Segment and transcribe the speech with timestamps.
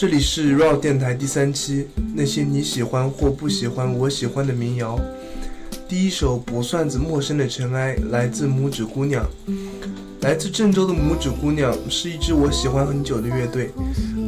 [0.00, 4.98] 这里是 RAW 电台第三期，那些你喜欢或不喜欢我喜欢的民谣。
[5.86, 9.28] 第一首《卜算子》，陌生的尘埃，来自拇指姑娘。
[10.22, 13.72] 来自郑州的拇指姑娘是一支我喜欢很久的乐队。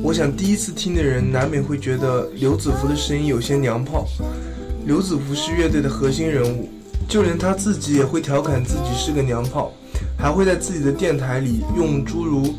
[0.02, 4.06] 我想第一次听的人难免会觉得刘子福的声音有些娘炮。
[4.84, 6.68] 刘子福是乐队的核心人物，
[7.08, 9.72] 就连他自己也会调侃自己是个娘炮，
[10.18, 12.56] 还会在自己的电台里用诸如。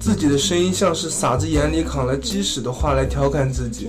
[0.00, 3.88] 自己的声音像是傻子眼里扛了鸡屎的话来调侃自己。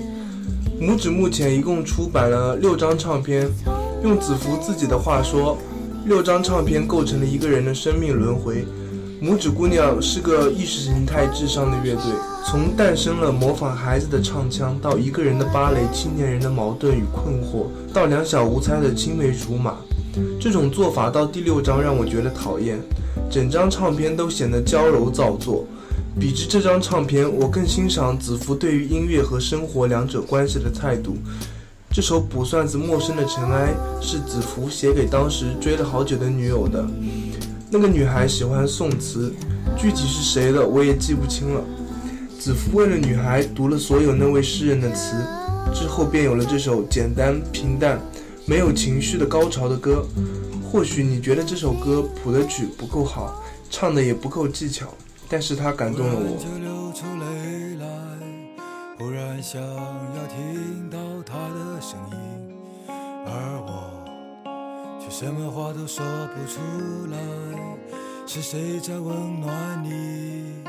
[0.81, 3.47] 拇指目前一共出版了六张唱片，
[4.03, 5.57] 用子福自己的话说，
[6.05, 8.65] 六张唱片构成了一个人的生命轮回。
[9.21, 12.03] 拇指姑娘是个意识形态至上的乐队，
[12.45, 19.75] 从诞生了模仿孩子的唱腔，到一个人的芭蕾，青年人的矛盾与困惑，到两小无猜的青梅竹马，
[20.39, 22.79] 这种做法到第六章让我觉得讨厌，
[23.29, 25.65] 整张唱片都显得娇柔造作。
[26.19, 31.15] 比之这张唱片，我更欣赏子福对于音乐和生活两者关系的态度。
[31.91, 36.85] 这首《卜算子》陌生的尘埃是子福写给当时追了好久的女友的。
[37.71, 39.33] 那个女孩喜欢宋词，
[39.77, 41.63] 具体是谁的我也记不清了。
[42.37, 45.15] 子福为了女孩读了所有那位诗人的词，
[45.73, 47.97] 之后便有了这首简单平淡、
[48.45, 50.05] 没有情绪的高潮的歌。
[50.69, 54.93] 或许你觉得这首歌谱的曲不够好，唱的也不够技巧。
[55.29, 56.37] 但是他感动了我。
[56.37, 57.85] 就流出泪来，
[58.97, 62.17] 忽然想要听到他的声音，
[62.87, 63.69] 而我
[64.99, 66.03] 却什么话都说
[66.33, 66.59] 不出
[67.11, 67.17] 来。
[68.25, 70.63] 是谁在温暖你？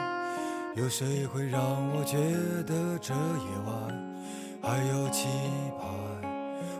[0.76, 1.60] 有谁会让
[1.94, 2.16] 我觉
[2.66, 3.74] 得这夜晚
[4.62, 5.26] 还有期
[5.78, 5.88] 盼？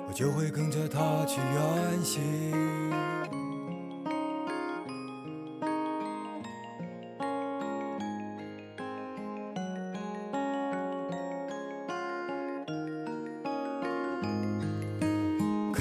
[0.08, 2.20] 我就会跟着他去远行。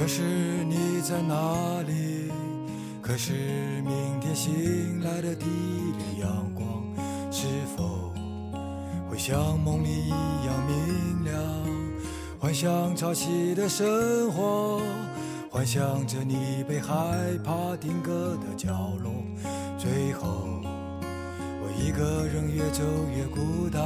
[0.09, 0.23] 是
[0.67, 2.31] 你在哪里？
[2.99, 3.31] 可是
[3.85, 6.83] 明天醒来的第一缕阳光，
[7.31, 7.45] 是
[7.77, 8.11] 否
[9.07, 11.39] 会像梦里一样明亮？
[12.39, 14.81] 幻想潮汐的生活，
[15.51, 16.95] 幻想着你被害
[17.43, 18.71] 怕定格的角
[19.03, 19.11] 落，
[19.77, 20.59] 最后
[21.61, 22.81] 我一个人越走
[23.15, 23.83] 越孤单。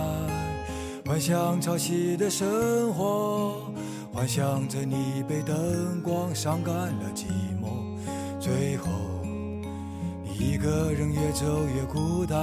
[1.06, 3.74] 幻想潮汐的生活。
[4.14, 7.26] 幻想着你被灯光伤感了寂
[7.60, 7.98] 寞，
[8.40, 8.88] 最后
[10.24, 12.40] 你一个人越走越孤单，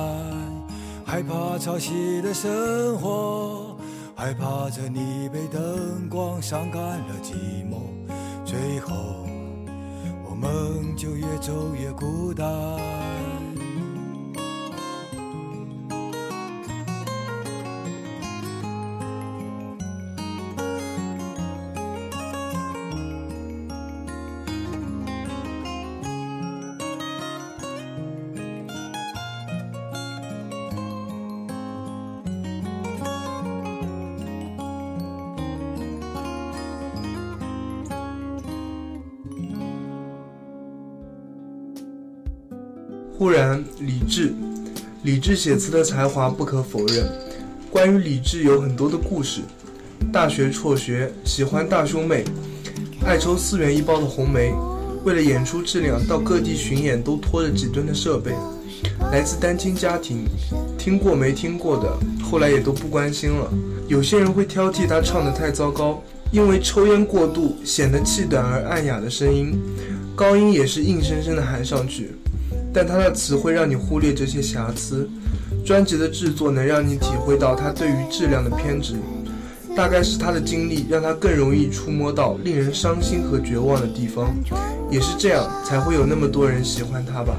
[1.06, 3.76] 害怕潮汐的生活，
[4.16, 7.34] 害怕着你被灯光伤感了寂
[7.64, 7.76] 寞，
[8.44, 8.92] 最后
[10.28, 12.46] 我们就越走越孤单。
[45.20, 47.06] 李志写词的才华不可否认。
[47.70, 49.42] 关于李志有很多的故事。
[50.10, 52.24] 大学辍学，喜欢大胸妹，
[53.04, 54.50] 爱抽四元一包的红梅。
[55.04, 58.32] 为了演出质量，到各地巡演都拖着几吨的设备。
[59.12, 60.24] 来自单亲家庭，
[60.78, 63.52] 听过没听过的，后来也都不关心了。
[63.88, 66.02] 有些人会挑剔他唱得太糟糕，
[66.32, 69.52] 因为抽烟过度显得气短而暗哑的声音。
[70.16, 72.12] 高音也是硬生生的含上去，
[72.72, 75.08] 但他的词会让你忽略这些瑕疵。
[75.64, 78.94] 专辑的制作能让你体会到他对于质量的偏执，
[79.76, 84.34] 大概是他的经历让他更容易触摸到令人伤心和绝望的地方，
[84.90, 87.36] 也是这样才会有那么多人喜欢他吧。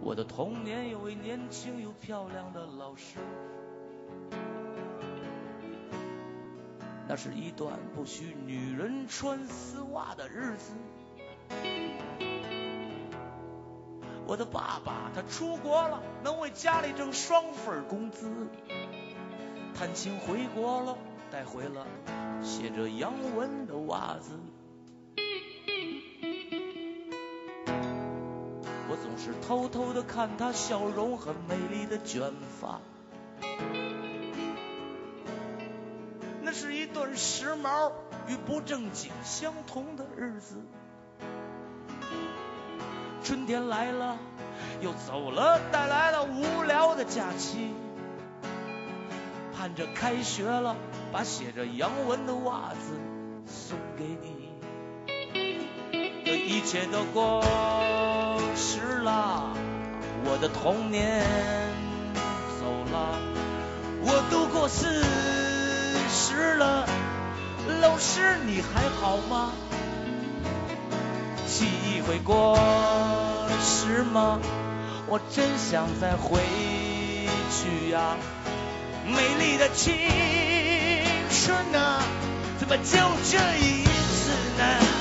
[0.00, 3.18] 我的童年有位年轻又漂亮的老师，
[7.06, 10.72] 那是一段不许女人穿丝袜的日子。
[14.26, 18.30] 我的爸爸他出国了，能为家里挣双份工资。
[19.74, 20.96] 探亲回国了，
[21.30, 21.86] 带回了
[22.42, 24.38] 写着洋文的袜子。
[29.18, 32.80] 是偷偷的看她笑容和美丽的卷发，
[36.40, 37.92] 那是一段时髦
[38.28, 40.56] 与不正经相同的日子。
[43.24, 44.16] 春天来了，
[44.80, 47.72] 又走了，带来了无聊的假期。
[49.52, 50.76] 盼着开学了，
[51.12, 52.94] 把写着洋文的袜子
[53.46, 54.48] 送给你。
[56.24, 57.42] 这一切都过
[59.18, 59.50] 了，
[60.24, 61.24] 我的童年
[62.60, 63.18] 走了，
[64.00, 65.02] 我都过四
[66.08, 66.86] 十了，
[67.80, 69.50] 老师你还好吗？
[71.48, 72.56] 记忆会过
[73.60, 74.38] 时吗？
[75.08, 76.38] 我真想再回
[77.50, 78.14] 去呀。
[79.04, 79.96] 美丽的青
[81.28, 82.04] 春啊，
[82.60, 82.98] 怎么就
[83.28, 84.97] 这一次呢？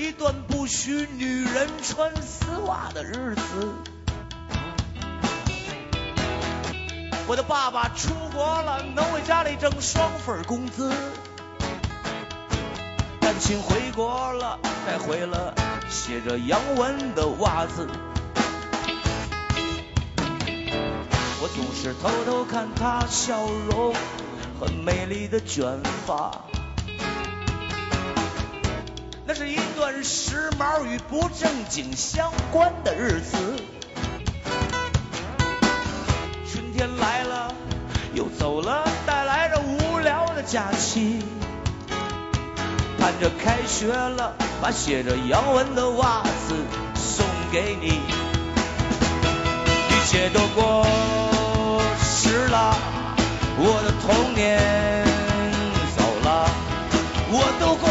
[0.00, 3.68] 一段不许女人穿丝袜的日子。
[7.26, 10.90] 我的爸爸出国了，能为家里挣双份工资。
[13.20, 15.54] 探亲回国了，带回了
[15.90, 17.86] 写着洋文的袜子。
[21.42, 23.94] 我总是偷偷看她笑容
[24.58, 26.32] 和美丽的卷发，
[29.40, 33.38] 是一段时髦与不正经相关的日子。
[36.46, 37.54] 春天来了，
[38.12, 41.22] 又走了，带来着无聊的假期。
[42.98, 46.54] 盼着开学了，把写着洋文的袜子
[46.94, 48.02] 送给你。
[49.88, 50.84] 一切都过
[51.98, 52.76] 时了，
[53.56, 54.60] 我的童年
[55.96, 56.46] 走了，
[57.30, 57.88] 我都过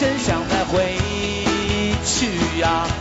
[0.00, 0.96] 真想再回
[2.02, 2.99] 去呀。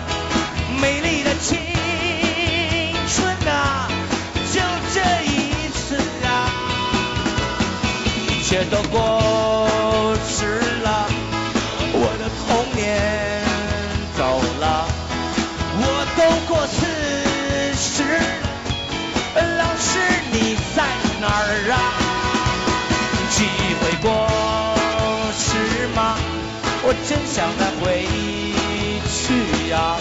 [26.89, 28.01] 我真想再回
[29.13, 29.95] 去呀。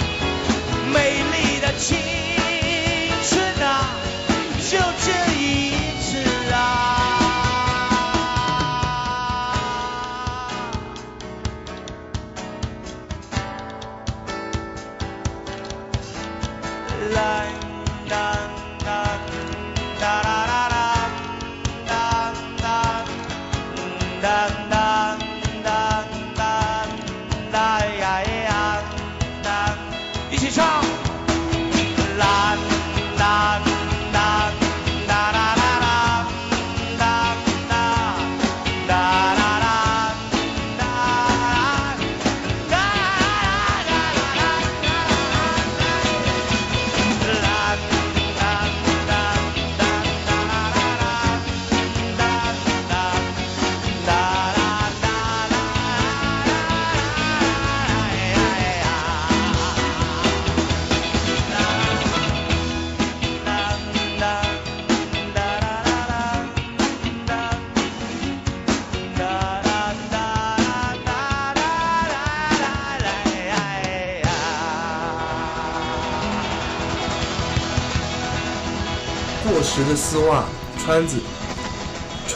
[0.91, 1.99] 美丽的青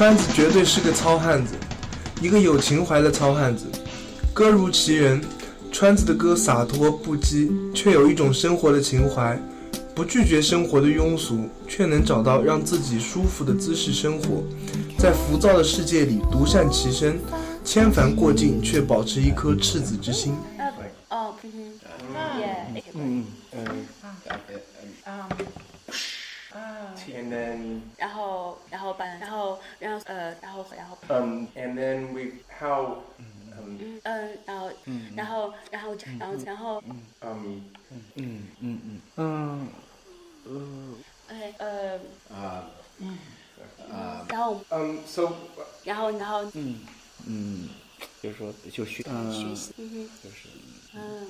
[0.02, 1.54] 川子绝对是个糙汉子，
[2.20, 3.66] 一个有情怀的糙汉子。
[4.34, 5.20] 歌如其人，
[5.70, 9.40] 川子的歌洒脱不羁，却有一种生活的情怀，
[9.94, 14.42] 不拒绝生活的庸俗，却能找到让自己舒服的姿势生活，
[14.98, 17.20] 在浮躁的世界里独善其身，
[17.64, 20.34] 千帆过尽却保持一颗赤子之心。
[35.91, 36.83] 后，然后，然后，
[37.19, 37.41] 然后，
[39.17, 39.67] um,
[41.19, 41.99] OK，呃，
[44.29, 45.33] 然后， um, so
[45.83, 47.69] 然后，然后，嗯，
[48.21, 50.47] 就是说就学，学嗯，习，嗯哼，就是
[50.93, 51.27] 嗯，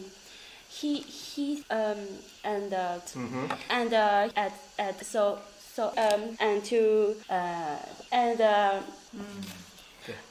[0.69, 3.49] he he um and uh, Mhm.
[3.69, 5.39] and uh, at at so
[5.75, 7.77] so um and to uh
[8.11, 8.81] and uh,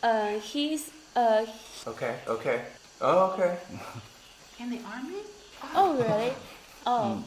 [0.02, 1.44] uh he's uh
[1.86, 2.60] okay, okay,
[3.00, 3.58] oh, okay.
[4.61, 5.23] in the army?
[5.73, 6.33] oh really?
[6.85, 7.23] Oh.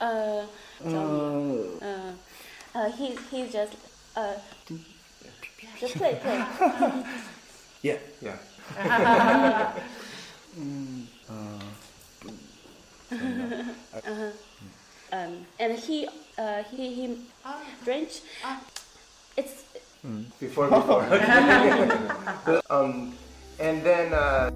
[0.00, 0.46] Uh
[0.82, 2.12] so, uh
[2.76, 3.76] uh he he just
[4.16, 4.34] uh
[5.78, 6.44] just play play.
[7.82, 8.38] yeah，Yeah.
[15.12, 17.16] um and he uh he he
[17.84, 18.22] French
[19.36, 19.62] it's
[20.38, 21.00] Before, before.
[22.68, 23.14] um,
[23.58, 24.50] and then, uh,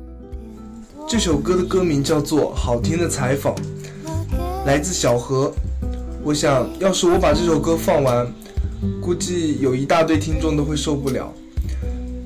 [1.09, 3.57] 这首歌的歌名叫做《好听的采访》，
[4.67, 5.51] 来自小何。
[6.23, 8.31] 我想要是我把这首歌放完，
[9.01, 11.33] 估计有一大堆听众都会受不了。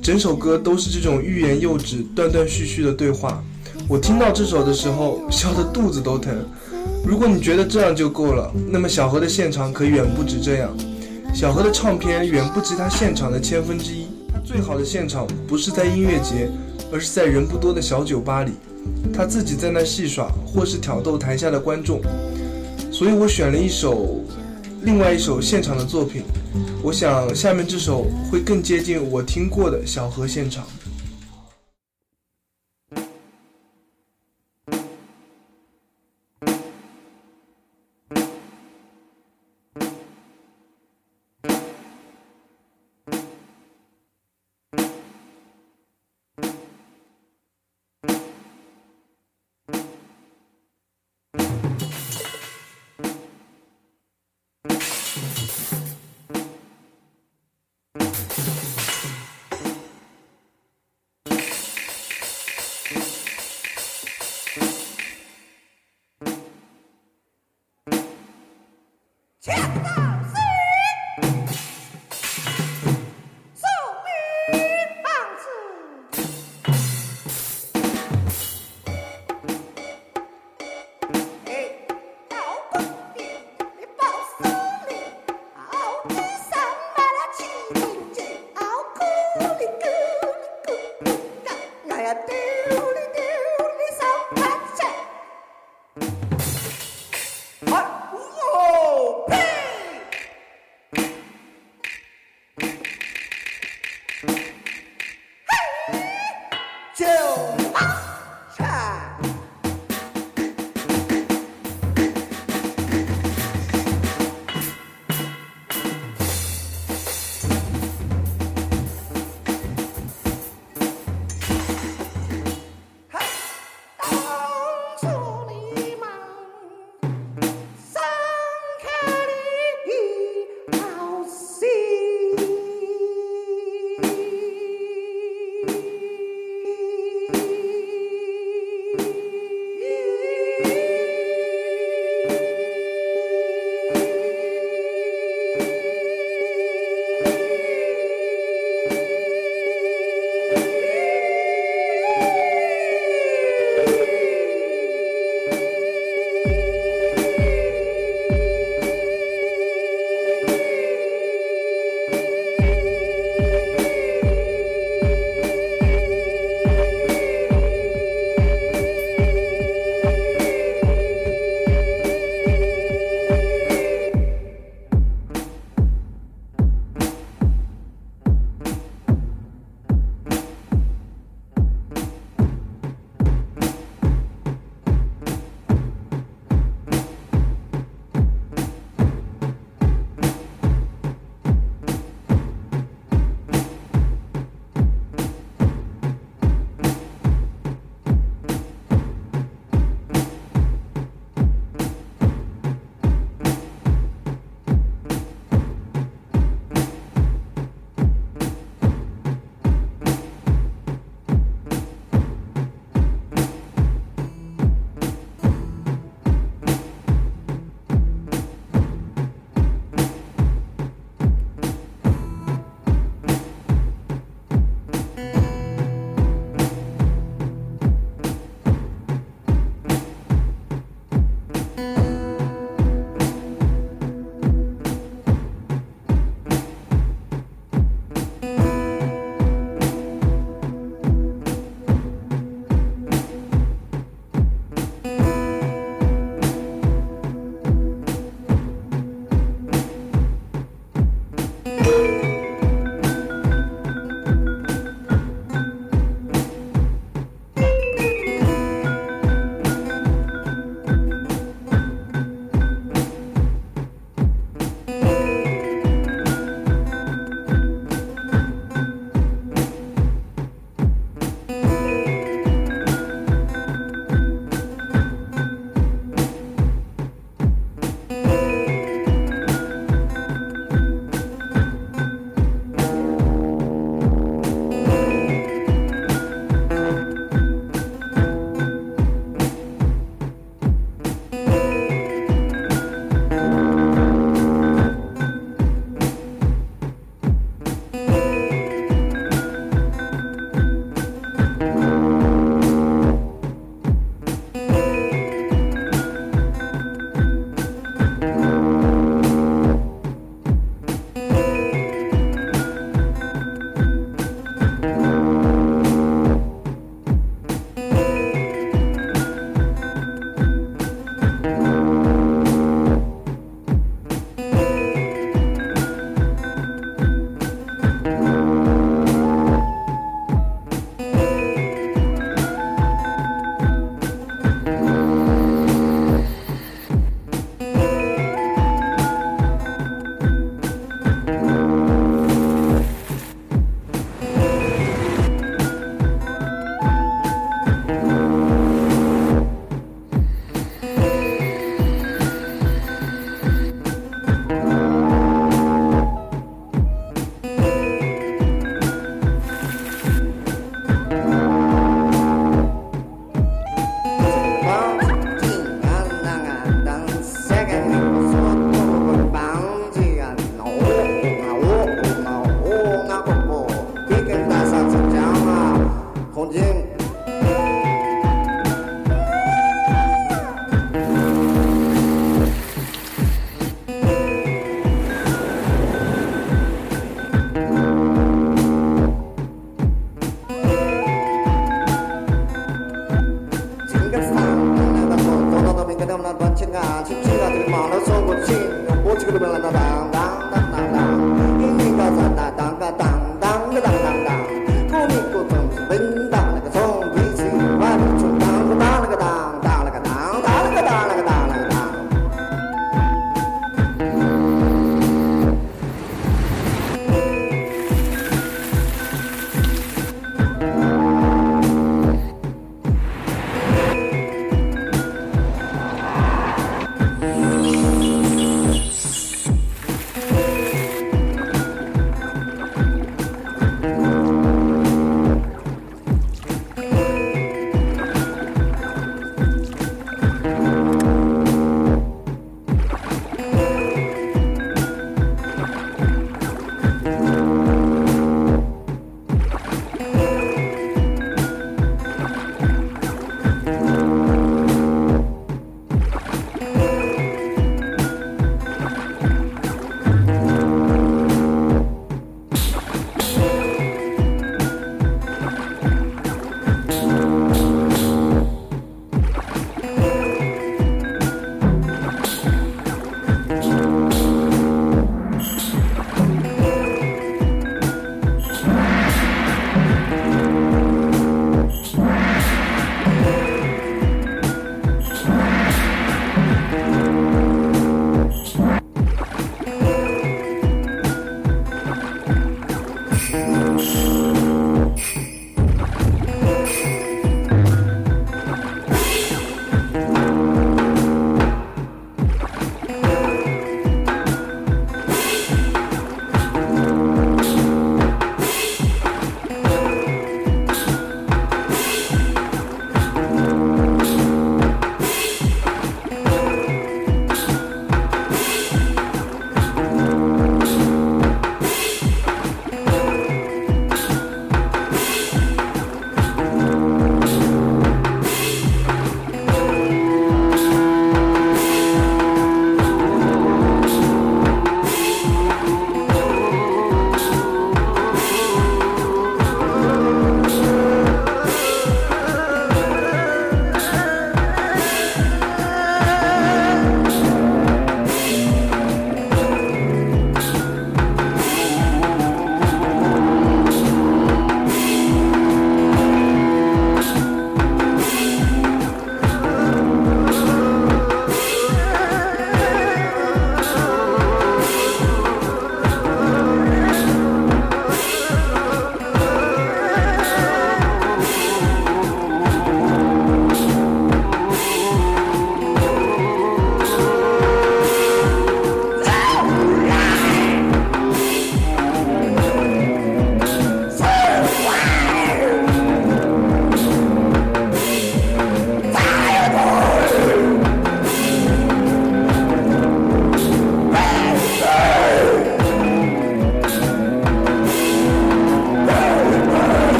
[0.00, 3.44] 整首歌都是这种欲言又止、断断续续的对话。
[3.86, 6.34] 我听到这首的时候，笑得肚子都疼。
[7.04, 10.74] 如果你觉得这样就够了，那么小何的现场可远不止这样。
[11.34, 14.06] 小何的唱片远不及他现场的千分之一。
[14.32, 16.50] 他最好的现场不是在音乐节，
[16.90, 18.52] 而是在人不多的小酒吧里，
[19.12, 22.00] 他自己在那戏耍，或是挑逗台下的观众。
[22.90, 24.24] 所以我选了一首，
[24.82, 26.22] 另外一首现场的作品。
[26.82, 30.66] 我想下面这首会更接近我听过的小河现场。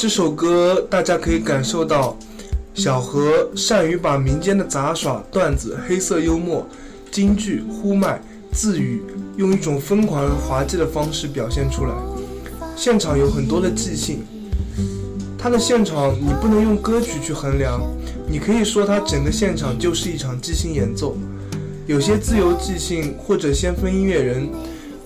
[0.00, 2.16] 这首歌大家可以感受到，
[2.72, 6.66] 小何善于把民间的杂耍、段子、黑色幽默、
[7.10, 8.18] 京剧、呼麦、
[8.50, 9.02] 自语，
[9.36, 11.92] 用一种疯狂而滑稽的方式表现出来。
[12.74, 14.24] 现场有很多的即兴，
[15.36, 17.82] 他的现场你不能用歌曲去衡量，
[18.26, 21.14] 你可以说他整个现场就是一场即兴演奏。
[21.86, 24.48] 有些自由即兴或者先锋音乐人，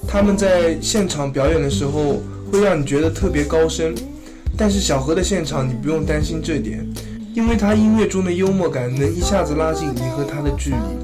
[0.06, 3.92] 他们在现场表演的时候会让你觉得特别高深。
[4.56, 6.86] 但是小何的现场，你不用担心这点，
[7.34, 11.03] 因为他音乐中的幽默感能一下子拉近你和他的距离。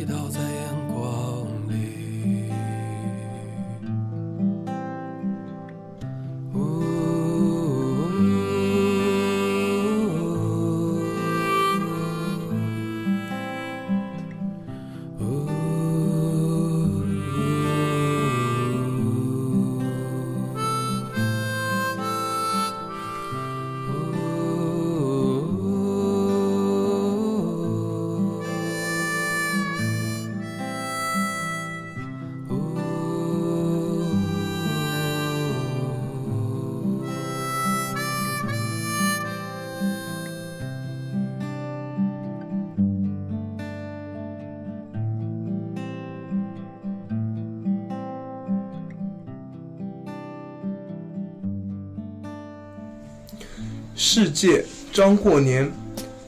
[54.13, 55.71] 世界张过年，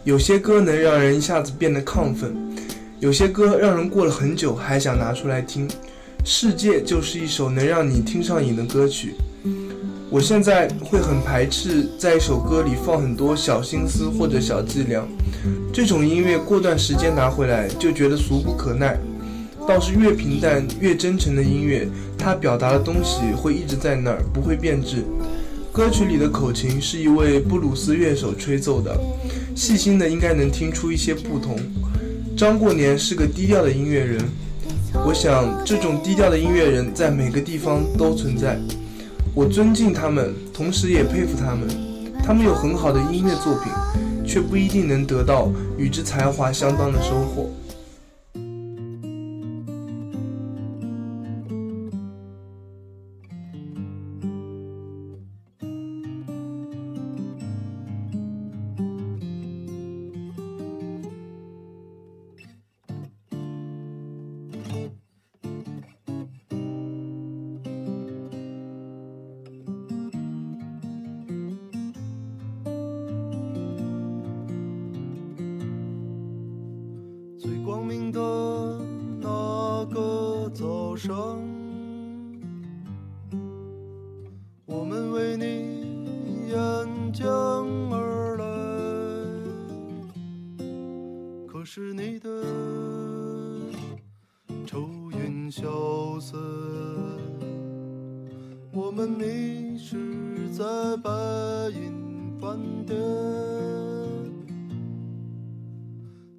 [0.06, 2.34] 有些歌能让人一下子变得亢奋，
[3.02, 5.67] 有些歌让人过了很久还想拿出来听。
[6.24, 9.15] 世界就是一首能让你听上瘾的歌曲。
[10.10, 15.06] 我现在会很排斥在一首歌里放很多小心思或者小伎俩，
[15.74, 18.98] 这种音乐过段时间拿回来就觉得俗不可耐。
[19.67, 21.86] 倒是越平淡越真诚的音乐，
[22.17, 25.04] 它表达的东西会一直在那儿，不会变质。
[25.73, 28.95] 歌曲里的口琴是一位布鲁斯乐手吹奏的，
[29.55, 31.57] 细心的应该能听出一些不同。
[32.38, 34.23] 张过年是个低调的音乐人，
[35.03, 38.59] 我想这种低调的音乐人在每个地方都存在。
[39.33, 41.67] 我尊敬他们，同时也佩服他们。
[42.23, 43.73] 他们有很好的音乐作品，
[44.23, 47.49] 却不一定能得到与之才华相当的收获。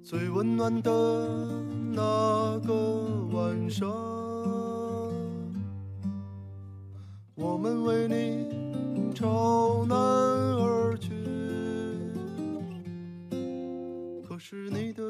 [0.05, 0.91] 最温暖的
[1.91, 2.73] 那个
[3.31, 3.89] 晚上，
[7.33, 11.09] 我们为你朝南而去。
[14.29, 15.01] 可是你的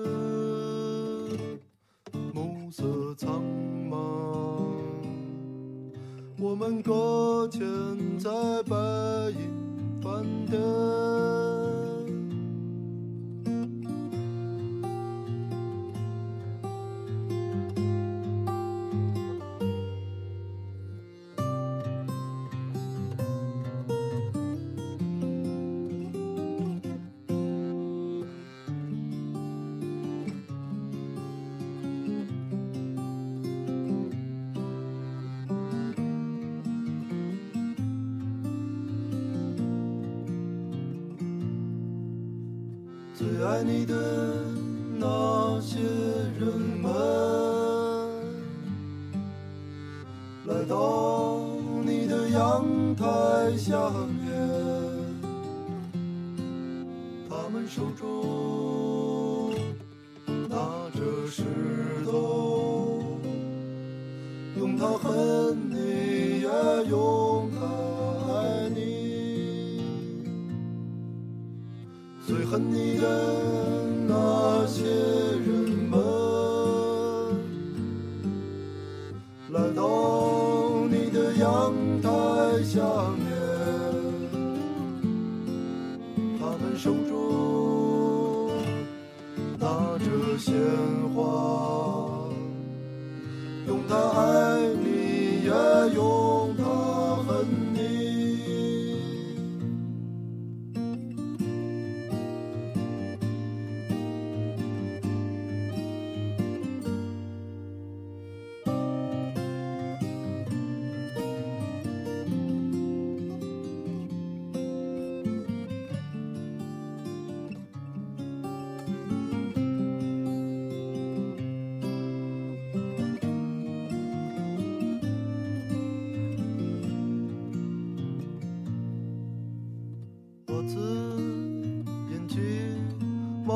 [2.34, 3.44] 暮色苍
[3.92, 3.98] 茫，
[6.40, 7.68] 我们搁浅
[8.18, 8.32] 在
[8.64, 8.76] 白
[9.32, 11.45] 银饭店。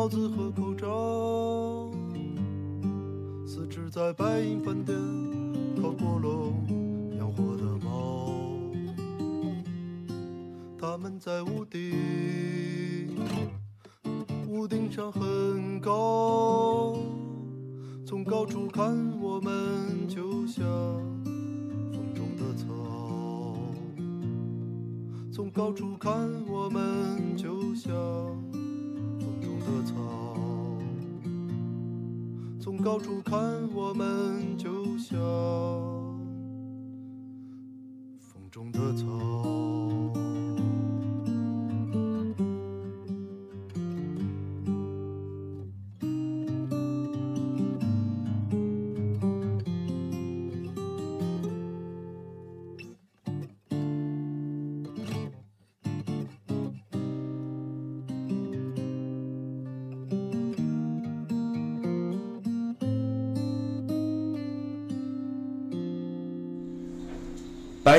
[0.10, 1.92] 帽子和口罩，
[3.46, 4.98] 四只在白银饭店
[5.80, 6.66] 烤过笼
[7.16, 8.34] 养活的猫，
[10.80, 13.20] 它们在屋顶，
[14.48, 16.98] 屋顶上很高，
[18.04, 20.66] 从高处看我们就像
[21.94, 22.66] 风中的草。
[25.32, 26.28] 从高处看，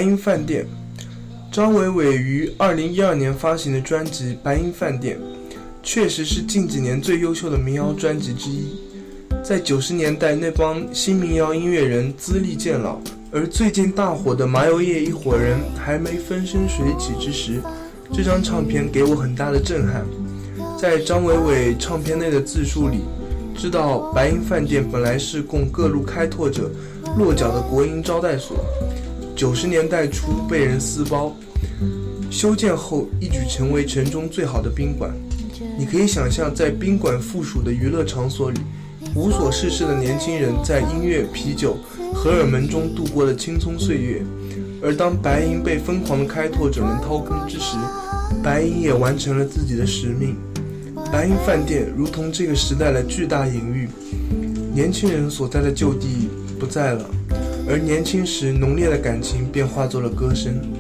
[0.00, 0.66] 白银饭店，
[1.52, 5.18] 张伟伟于二零一二年发行的专辑《白银饭店》，
[5.82, 8.80] 确实是近几年最优秀的民谣专辑之一。
[9.44, 12.98] 在九十年代，那帮新民谣音乐人资历渐老，
[13.30, 17.60] 而最近大火的麻油叶一伙人还没风生水起之时，
[18.10, 20.06] 这张唱片给我很大的震撼。
[20.78, 23.00] 在张伟伟唱片内的自述里，
[23.54, 26.70] 知道白银饭店本来是供各路开拓者
[27.18, 28.64] 落脚的国营招待所，
[29.40, 31.34] 九十年代初被人撕包，
[32.30, 35.10] 修建后一举成为城中最好的宾馆。
[35.78, 38.60] 你可以想象，在宾馆附属的娱乐场所里。
[39.14, 41.78] 无所事事的年轻人在音乐、啤酒、
[42.12, 44.22] 荷尔蒙中度过了青葱岁月，
[44.82, 47.78] 而当白银被疯狂的开拓者们掏空之时，
[48.42, 50.36] 白银也完成了自己的使命。
[51.10, 53.88] 白银饭店如同这个时代的巨大隐喻，
[54.74, 56.28] 年轻人所在的旧地
[56.58, 57.06] 不在了，
[57.70, 60.79] 而年轻时浓烈的感情便化作了歌声。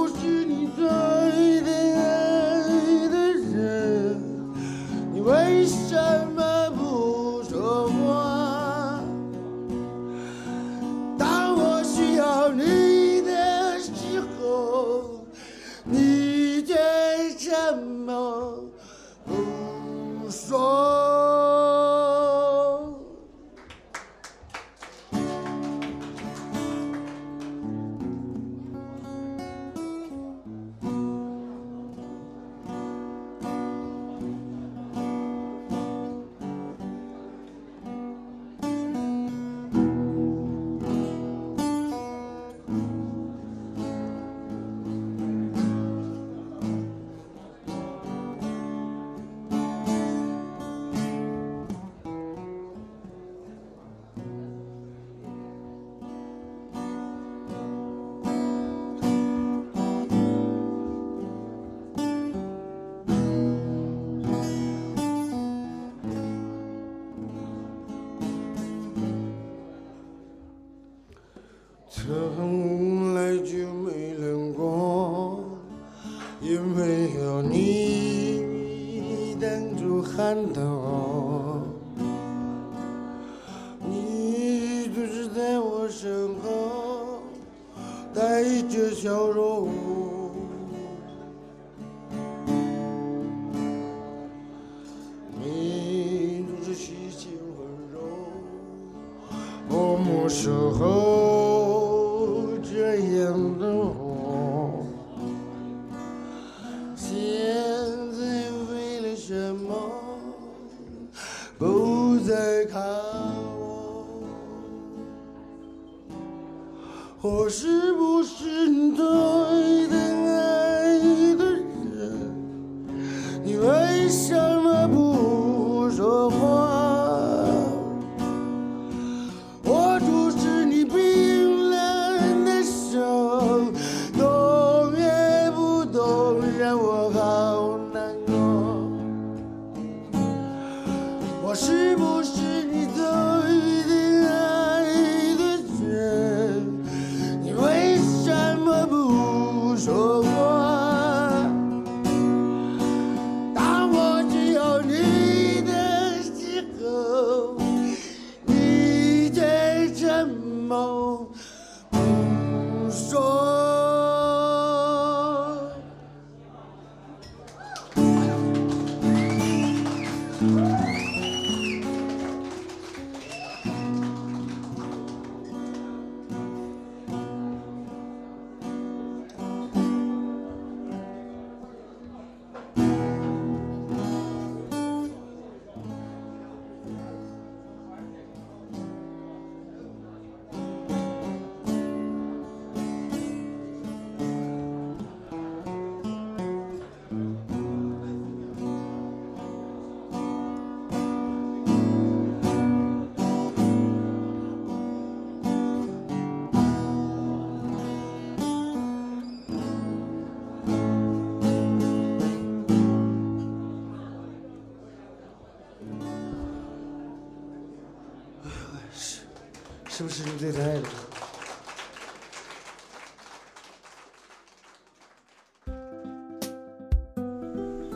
[0.00, 1.09] 不是你的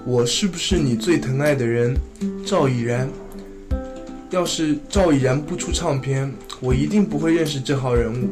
[0.07, 1.97] 我是不是你最疼爱的人？
[2.45, 3.09] 赵以然。
[4.30, 6.30] 要是赵以然不出唱片，
[6.61, 8.28] 我一定不会认识这号人物。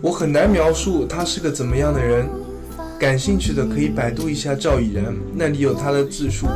[0.00, 2.28] 我很难描述他是个怎么样的人。
[3.00, 6.46] 感兴趣的可以百度一下赵以然，那里有他的自述。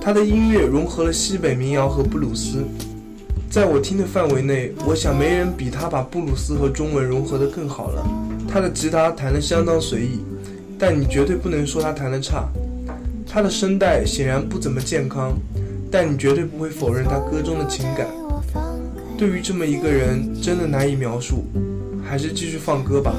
[0.00, 2.64] 他的音乐融合了西北民谣和布鲁斯，
[3.58, 8.06] 在我听的范围内，我想没人比他把布鲁斯和中文融合得更好了。
[8.48, 10.20] 他的吉他弹得相当随意，
[10.78, 12.48] 但你绝对不能说他弹得差。
[13.26, 15.32] 他的声带显然不怎么健康，
[15.90, 18.06] 但你绝对不会否认他歌中的情感。
[19.18, 21.44] 对于这么一个人，真的难以描述，
[22.08, 23.12] 还是继续放歌吧。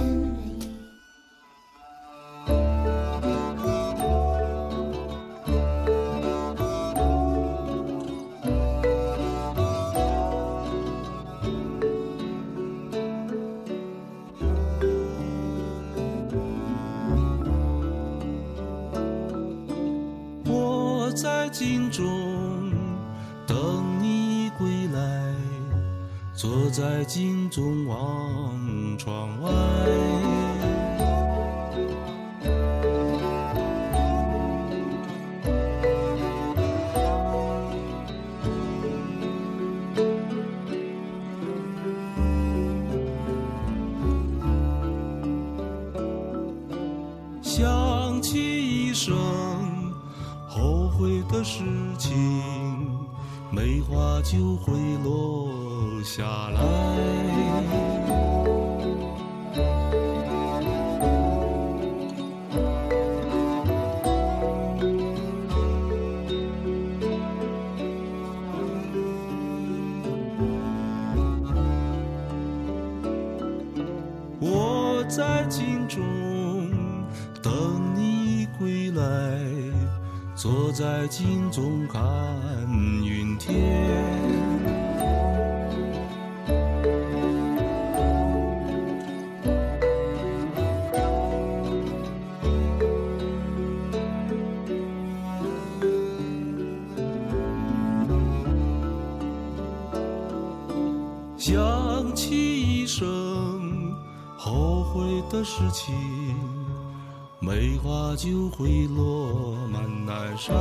[108.60, 110.53] 会落满南山。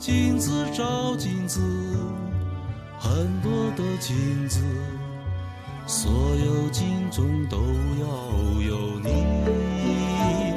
[0.00, 1.60] 镜子照镜子，
[2.98, 4.60] 很多的镜子，
[5.88, 10.47] 所有镜中都要有你。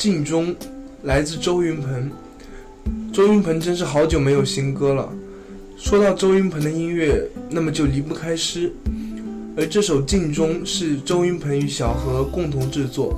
[0.00, 0.48] 镜中》
[1.02, 2.10] 来自周云鹏。
[3.12, 5.06] 周云鹏真是好久没有新歌了。
[5.76, 8.72] 说到周云鹏的音乐，那么就离不开诗。
[9.58, 13.14] 而这首《镜中》是周云鹏与小何共同制作，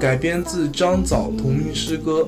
[0.00, 2.26] 改编自张枣同名诗歌。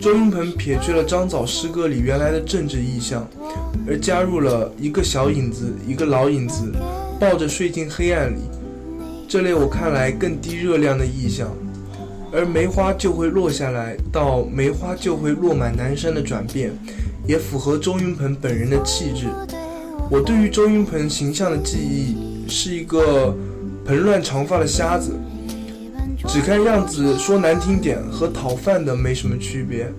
[0.00, 3.28] 周云鹏撇去了张枣诗歌里原来的政治意象，
[3.86, 6.72] 而加入了一个小影子，一个老影子，
[7.20, 8.38] 抱着睡进黑暗里，
[9.28, 11.54] 这类我看来更低热量的意象。
[12.32, 16.70] 而梅花就会落下来，到梅花就会落满南山的转变，
[17.26, 19.26] 也符合周云鹏本人的气质。
[20.10, 23.34] 我对于周云鹏形象的记忆是一个
[23.84, 25.12] 蓬乱长发的瞎子，
[26.26, 29.90] 只看样子说难听点和讨饭的没什么区别，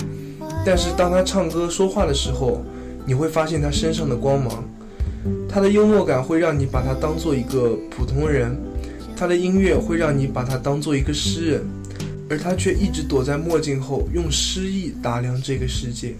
[0.65, 2.63] 但是当他唱歌说话的时候，
[3.05, 4.63] 你会发现他身上的光芒。
[5.49, 8.55] 他的幽默感会让你把他当做一个普通人，
[9.17, 11.78] 他的音乐会让你把他当做一个诗人。
[12.29, 16.15] 而他却一直躲在墨镜后，用诗意打量这个世界。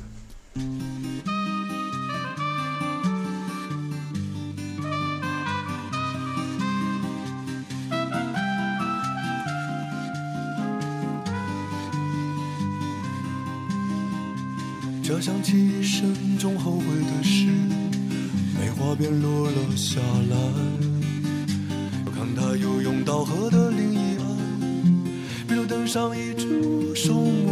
[15.03, 17.45] 这想起一生中后悔的事，
[18.59, 20.37] 梅花便落了下来。
[22.05, 23.71] 我看他游泳到河的，
[25.89, 27.48] 上一株松木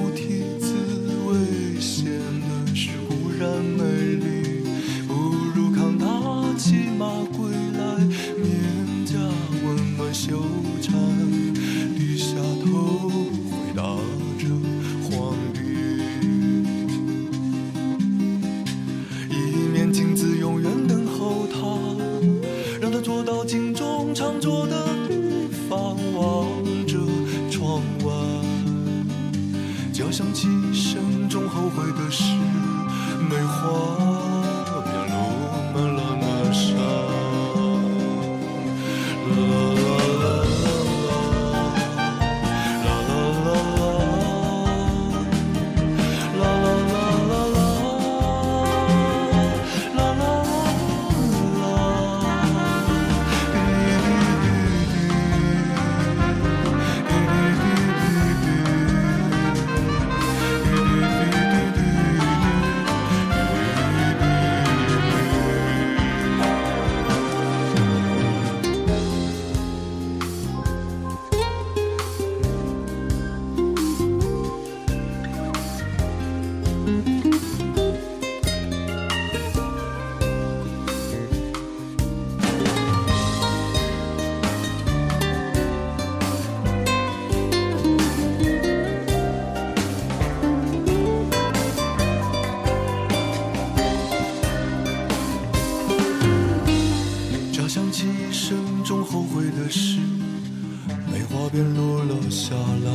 [101.78, 102.92] 落了下来。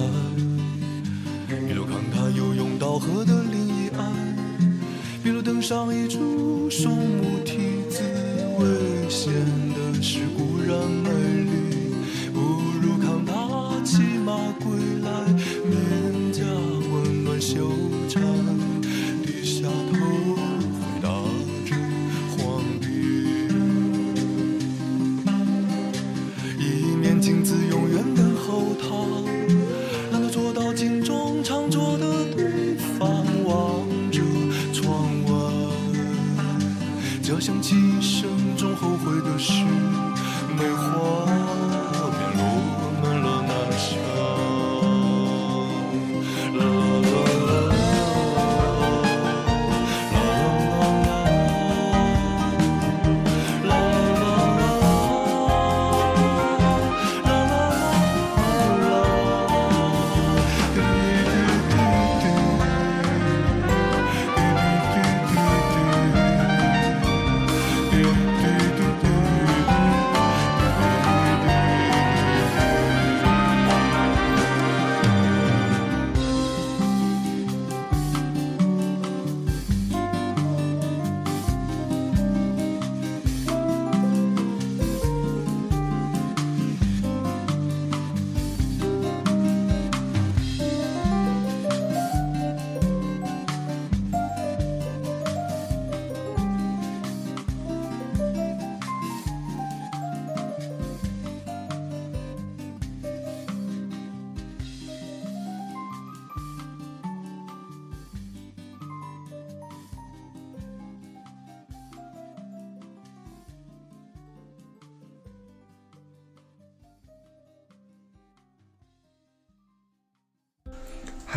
[1.69, 4.13] 一路看他游泳到河的另一岸，
[5.25, 7.59] 一路登上一处松木梯
[7.89, 8.03] 子，
[8.59, 9.33] 危险
[9.75, 11.11] 的是固然美
[11.45, 11.95] 丽，
[12.35, 12.41] 不
[12.83, 14.67] 如看他骑马归
[15.05, 15.11] 来，
[15.65, 17.69] 面颊温暖羞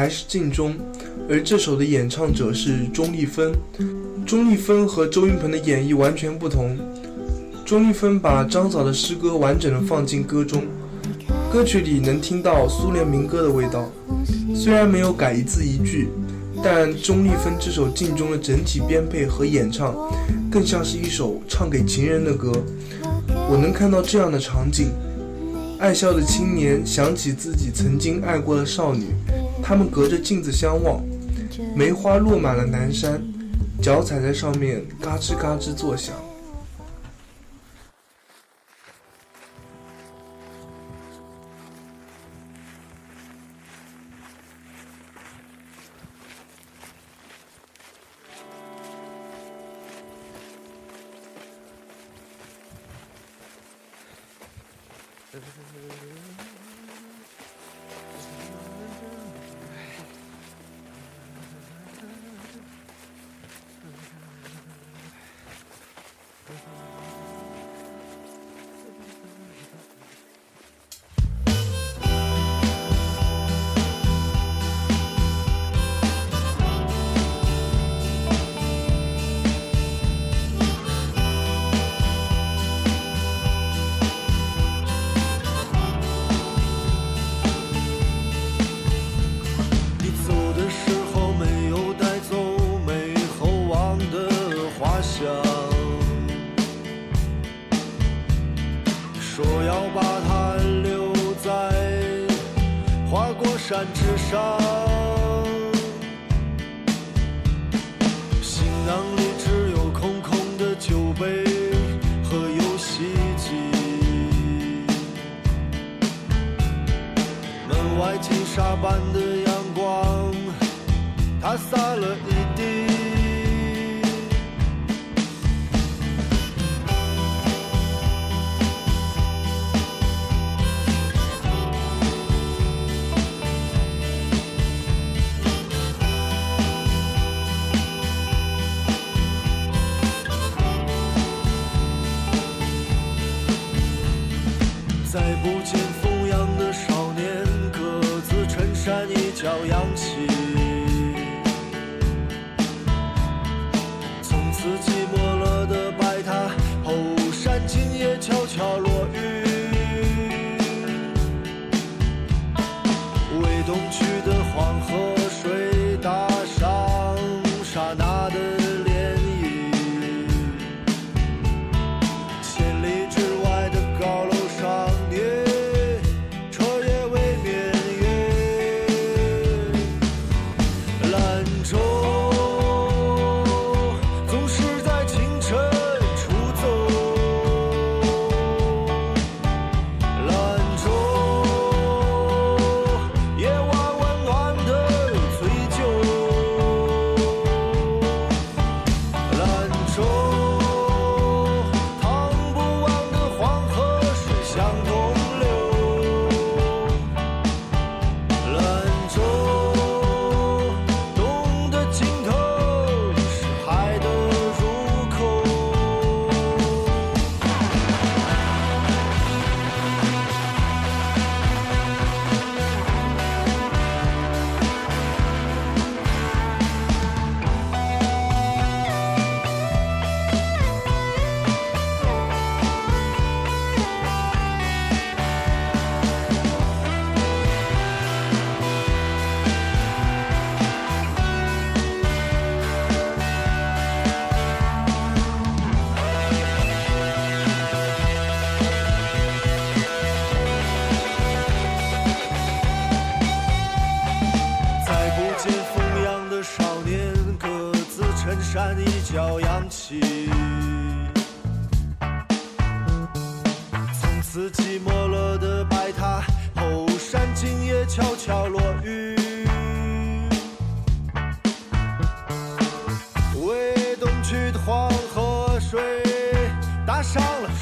[0.05, 0.75] 还是镜中，
[1.27, 3.51] 而这首的演唱者是钟立风。
[4.23, 6.77] 钟立风和周云鹏的演绎完全不同。
[7.65, 10.61] 钟立风把张枣的诗歌完整的放进歌中，
[11.51, 13.89] 歌曲里能听到苏联民歌的味道，
[14.53, 16.09] 虽然没有改一字一句，
[16.63, 19.95] 但钟立风这首镜中的整体编配和演唱，
[20.51, 22.51] 更像是一首唱给情人的歌。
[23.49, 24.89] 我能看到这样的场景：
[25.79, 29.05] 爱笑的青年想起自己曾经爱过的少女，
[29.67, 31.03] 他们隔着镜子相望，
[31.75, 33.19] 梅花落满了南山，
[33.81, 36.13] 脚踩在上面嘎吱嘎吱作响。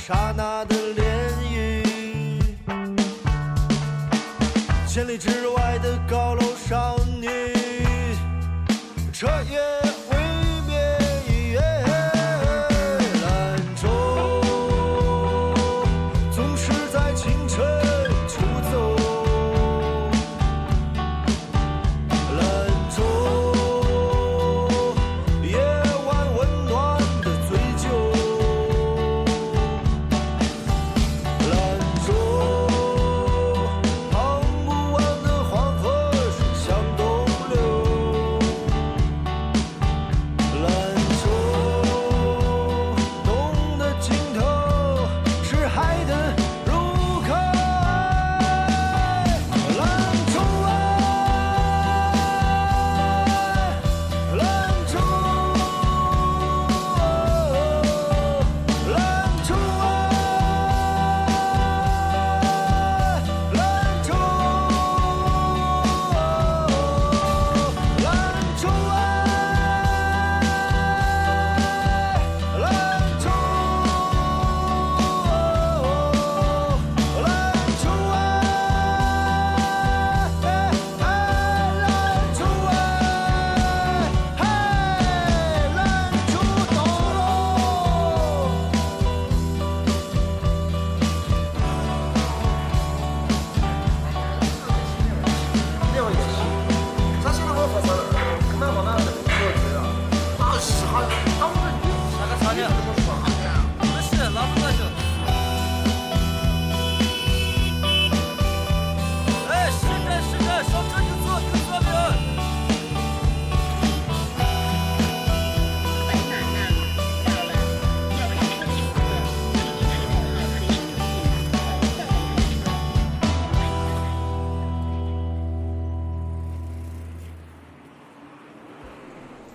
[0.05, 1.01] 刹那的涟
[1.47, 1.81] 漪。
[4.85, 6.42] 千里之外的高楼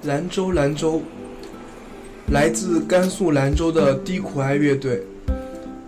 [0.05, 1.03] 兰州，兰州，
[2.31, 5.03] 来自甘肃兰州的低苦艾乐队。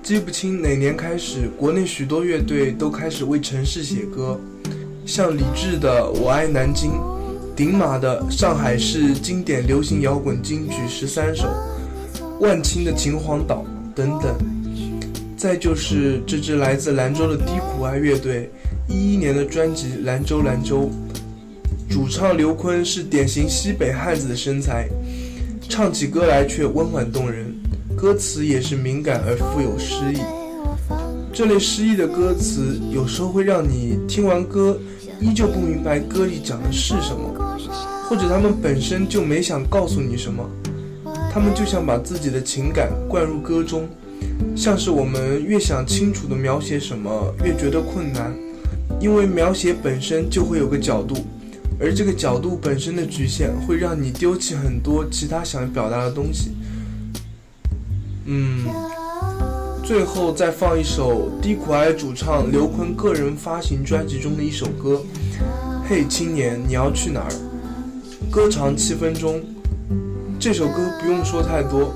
[0.03, 4.37] 记不清哪年开始，国内许多乐队都开始为城市写歌，
[5.07, 6.91] 像李志的《我爱南京》，
[7.55, 11.45] 顶马的《上海市经典流行摇滚金曲十三首》，
[12.41, 14.37] 万青的《秦皇岛》等等。
[15.37, 18.51] 再就是这支来自兰州的低苦艾乐队，
[18.89, 20.91] 一一年的专辑《兰州兰州》。
[21.91, 24.89] 主唱刘坤是典型西北汉子的身材，
[25.69, 27.53] 唱起歌来却温婉动人，
[27.97, 30.21] 歌词也是敏感而富有诗意。
[31.33, 34.79] 这类诗意的歌词有时候会让你听完歌
[35.21, 37.59] 依旧不明白歌里讲的是什么，
[38.09, 40.49] 或者他们本身就没想告诉你什么，
[41.33, 43.89] 他们就像把自己的情感灌入歌中，
[44.55, 48.33] 像是我们越想清楚的描写什么，越觉得困难，
[49.01, 51.17] 因为描写本身就会有个角度。
[51.81, 56.51] 而这个角度本身的局限，会让你丢弃很多其他想表达的东西。
[58.27, 58.67] 嗯，
[59.83, 65.03] 最后再放一首低苦艾主唱刘坤个人发行专辑中的一首歌
[65.89, 67.31] 《嘿青年你要去哪儿》，
[68.31, 69.41] 歌长七分钟。
[70.39, 71.95] 这首歌不用说太多，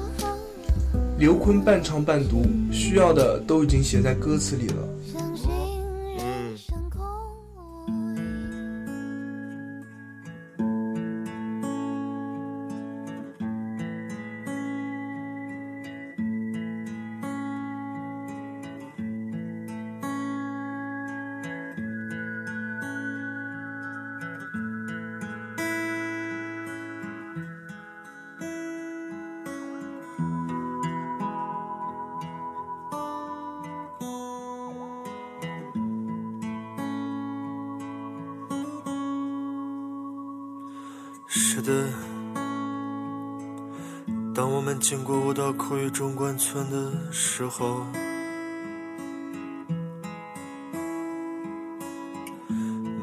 [1.18, 4.93] 刘坤半唱半读，需要的都已经写在歌词里了。
[44.86, 47.86] 经过五道口与中关村的时候，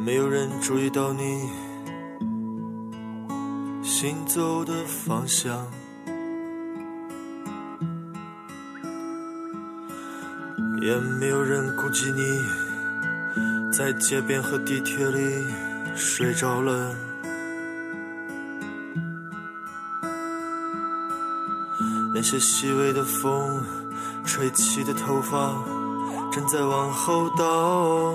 [0.06, 1.50] 没有人注意到你
[3.82, 5.66] 行走的方向，
[10.84, 12.22] 也没有人顾及你
[13.76, 15.44] 在街边和地铁里
[15.96, 17.11] 睡着了。
[22.22, 23.66] 那些细微的风，
[24.24, 25.56] 吹起的头发
[26.32, 28.14] 正在往后倒。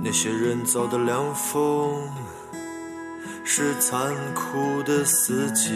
[0.00, 2.08] 那些人造的凉风，
[3.42, 5.72] 是残酷的四季。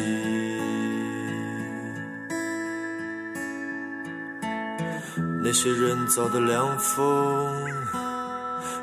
[5.42, 7.66] 那些人造的凉风，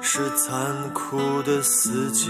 [0.01, 2.29] 是残酷的四季。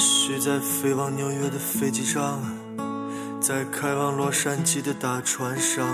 [0.00, 2.40] 也许在飞往纽约的飞机上，
[3.38, 5.86] 在开往洛杉矶的大船上，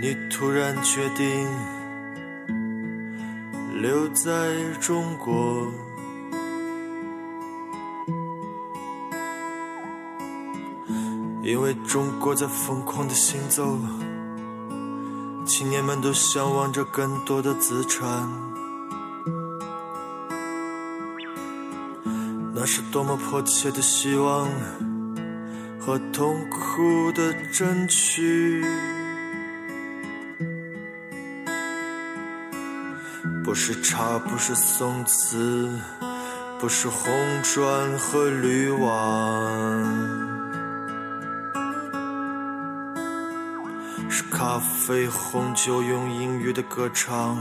[0.00, 1.46] 你突然决定
[3.82, 5.70] 留在中国，
[11.42, 13.78] 因为中国在疯狂的行走，
[15.44, 18.49] 青年们都向往着更多的资产。
[22.60, 24.46] 那是多么迫切的希望
[25.80, 28.62] 和痛苦的争取，
[33.42, 35.70] 不是茶，不是宋词，
[36.58, 37.10] 不是红
[37.42, 39.40] 砖和绿瓦，
[44.10, 47.38] 是咖啡、红酒，用英语的歌唱，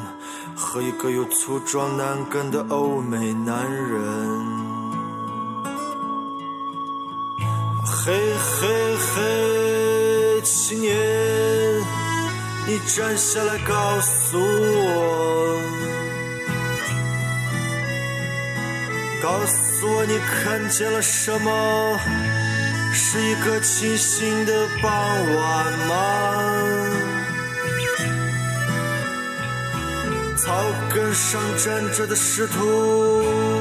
[0.55, 4.68] 和一个有粗壮男根的欧美男人。
[8.09, 10.97] 嘿嘿嘿，青年，
[12.65, 15.61] 你站下来告诉我，
[19.21, 21.99] 告诉我你看见了什么？
[22.91, 24.91] 是一个清醒的傍
[25.35, 25.93] 晚吗？
[30.35, 33.58] 草根上站着的使徒。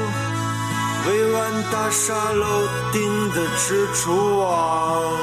[1.09, 3.01] 蔚湾大厦楼顶
[3.31, 5.17] 的蜘蛛网，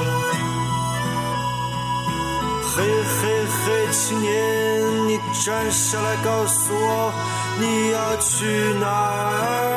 [2.74, 7.12] 嘿嘿嘿，青年，你站下来告诉我，
[7.60, 9.75] 你要去哪儿？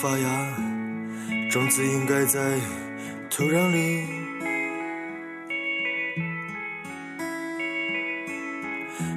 [0.00, 0.28] 发芽，
[1.50, 2.58] 种子应该在
[3.28, 4.06] 土壤里。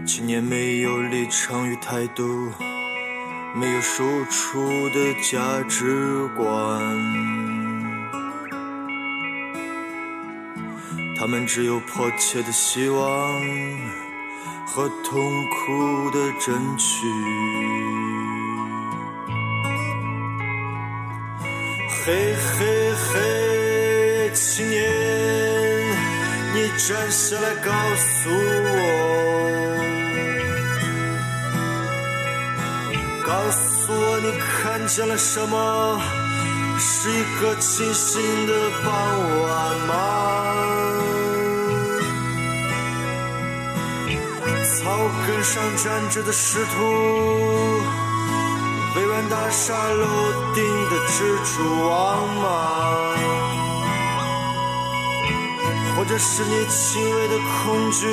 [0.06, 2.52] 青年没有立场与态度，
[3.56, 6.82] 没有输出的价值观，
[11.18, 13.42] 他们只有迫切的希望
[14.66, 17.08] 和痛苦的争取。
[22.06, 24.78] 嘿嘿嘿，青年，
[26.54, 28.68] 你站下来告诉我，
[33.26, 36.02] 告诉我你看见了什么？
[36.78, 38.92] 是一个清醒的傍
[39.44, 39.94] 晚吗？
[44.66, 48.03] 草根上站着的使徒。
[49.30, 50.08] 大厦楼
[50.54, 51.54] 顶的蜘蛛
[51.88, 52.46] 网吗？
[55.96, 58.08] 或者是你轻微的恐惧？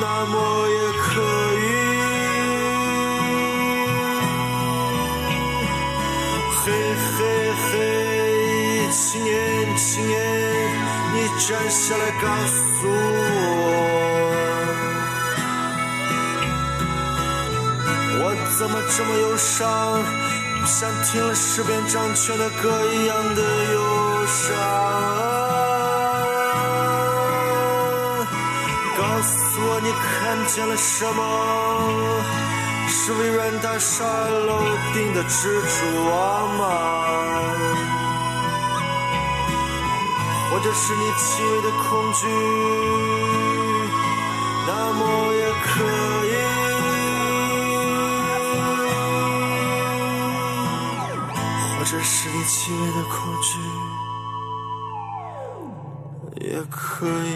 [0.00, 0.34] 那么
[0.68, 1.22] 也可
[1.60, 1.62] 以。
[6.56, 6.64] 嘿
[7.16, 7.18] 嘿
[7.70, 7.74] 嘿，
[8.90, 9.32] 青年
[9.76, 10.12] 青年，
[11.12, 12.56] 你站下来告诉
[12.88, 13.43] 我。
[18.56, 20.02] 怎么这么忧伤？
[20.64, 24.56] 像听了十遍张全的歌一样的忧伤。
[28.96, 31.20] 告诉我你看见了什么？
[32.88, 34.62] 是微软大厦楼
[34.92, 36.62] 顶的蜘蛛网吗？
[40.50, 42.26] 或者是你轻微的恐惧？
[44.66, 45.33] 那么
[52.44, 53.58] 者是你轻微的恐惧，
[56.46, 57.32] 也可以；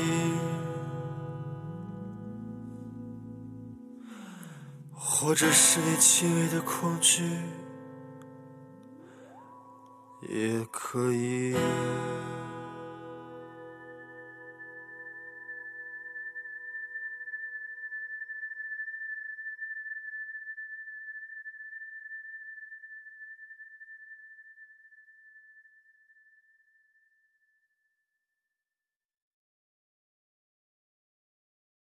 [4.93, 7.23] 或者是你轻微的恐惧，
[10.29, 11.57] 也可以。